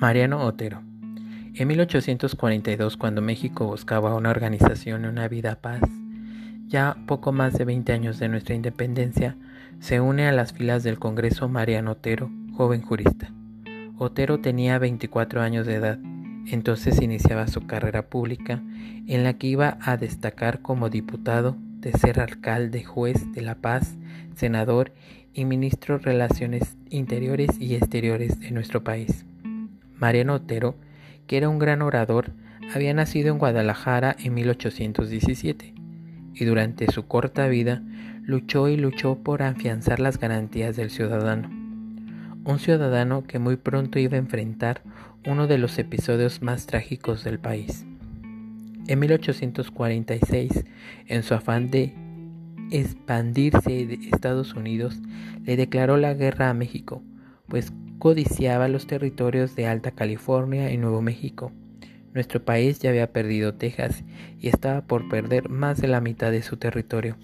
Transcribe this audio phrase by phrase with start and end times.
[0.00, 0.80] Mariano Otero.
[1.52, 5.82] En 1842, cuando México buscaba una organización y una vida paz,
[6.68, 9.36] ya poco más de 20 años de nuestra independencia,
[9.78, 13.30] se une a las filas del Congreso Mariano Otero, joven jurista.
[13.98, 15.98] Otero tenía 24 años de edad,
[16.46, 18.62] entonces iniciaba su carrera pública,
[19.06, 23.98] en la que iba a destacar como diputado, de ser alcalde, juez de la paz,
[24.34, 24.94] senador
[25.34, 29.26] y ministro de Relaciones Interiores y Exteriores de nuestro país.
[30.00, 30.76] Mariano Otero,
[31.26, 32.32] que era un gran orador,
[32.74, 35.74] había nacido en Guadalajara en 1817
[36.34, 37.82] y durante su corta vida
[38.22, 41.48] luchó y luchó por afianzar las garantías del ciudadano.
[42.44, 44.82] Un ciudadano que muy pronto iba a enfrentar
[45.26, 47.84] uno de los episodios más trágicos del país.
[48.86, 50.64] En 1846,
[51.06, 51.94] en su afán de
[52.70, 55.00] expandirse de Estados Unidos,
[55.44, 57.02] le declaró la guerra a México,
[57.48, 61.52] pues codiciaba los territorios de Alta California y Nuevo México.
[62.14, 64.02] Nuestro país ya había perdido Texas
[64.40, 67.16] y estaba por perder más de la mitad de su territorio.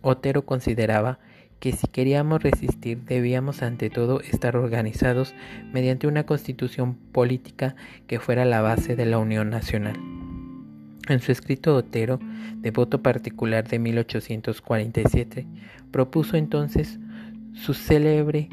[0.00, 1.18] Otero consideraba
[1.58, 5.34] que si queríamos resistir debíamos ante todo estar organizados
[5.72, 7.74] mediante una constitución política
[8.06, 9.96] que fuera la base de la Unión Nacional.
[11.08, 12.20] En su escrito Otero,
[12.58, 15.46] de voto particular de 1847,
[15.90, 17.00] propuso entonces
[17.54, 18.48] su célebre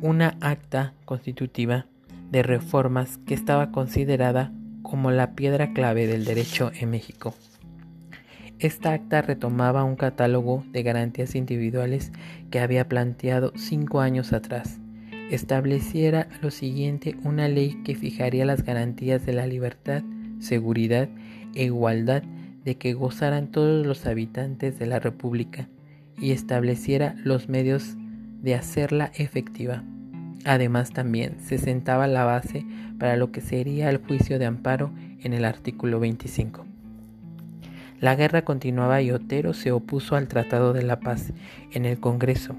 [0.00, 1.86] una acta constitutiva
[2.30, 7.34] de reformas que estaba considerada como la piedra clave del derecho en México.
[8.58, 12.12] Esta acta retomaba un catálogo de garantías individuales
[12.50, 14.78] que había planteado cinco años atrás.
[15.30, 20.02] Estableciera lo siguiente una ley que fijaría las garantías de la libertad,
[20.38, 21.08] seguridad
[21.54, 22.22] e igualdad
[22.64, 25.68] de que gozaran todos los habitantes de la República
[26.18, 27.96] y estableciera los medios
[28.44, 29.82] de hacerla efectiva.
[30.44, 32.66] Además también se sentaba la base
[32.98, 34.92] para lo que sería el juicio de amparo
[35.22, 36.66] en el artículo 25.
[38.00, 41.32] La guerra continuaba y Otero se opuso al Tratado de la Paz
[41.72, 42.54] en el Congreso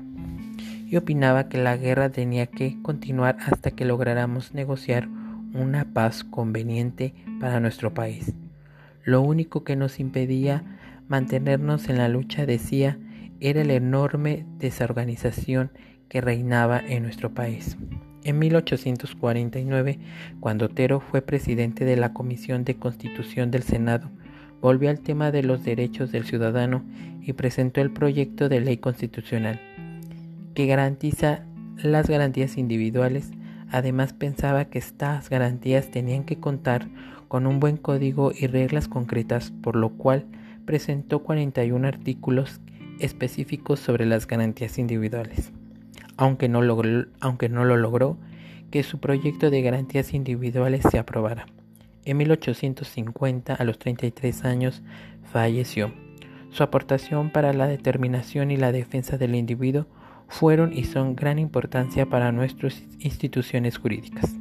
[0.87, 5.07] y opinaba que la guerra tenía que continuar hasta que lográramos negociar
[5.53, 8.33] una paz conveniente para nuestro país.
[9.03, 10.63] Lo único que nos impedía
[11.07, 12.97] mantenernos en la lucha, decía,
[13.39, 15.71] era la enorme desorganización
[16.09, 17.77] que reinaba en nuestro país.
[18.23, 19.99] En 1849,
[20.39, 24.09] cuando Otero fue presidente de la Comisión de Constitución del Senado,
[24.61, 26.83] volvió al tema de los derechos del ciudadano
[27.21, 29.59] y presentó el proyecto de ley constitucional
[30.55, 31.45] que garantiza
[31.77, 33.31] las garantías individuales.
[33.69, 36.87] Además pensaba que estas garantías tenían que contar
[37.27, 40.25] con un buen código y reglas concretas, por lo cual
[40.65, 42.61] presentó 41 artículos
[42.99, 45.51] específicos sobre las garantías individuales
[46.17, 47.05] aunque no, logró,
[47.49, 48.17] lo logró,
[48.71, 51.45] que su proyecto de garantías individuales se aprobara.
[52.03, 54.83] En 1850, a los 33 años,
[55.31, 55.93] falleció.
[56.51, 59.87] Su aportación para la determinación y la defensa del individuo
[60.27, 64.34] fueron y son gran importancia para nuestras instituciones jurídicas.